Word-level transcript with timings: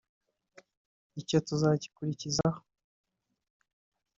nicyo 1.11 1.37
tuzakurikizaho 1.47 2.59